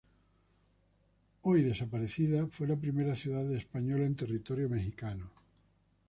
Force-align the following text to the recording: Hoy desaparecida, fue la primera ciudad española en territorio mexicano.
Hoy 1.43 1.61
desaparecida, 1.61 2.47
fue 2.47 2.65
la 2.67 2.75
primera 2.75 3.13
ciudad 3.13 3.47
española 3.51 4.03
en 4.07 4.15
territorio 4.15 4.67
mexicano. 4.67 5.29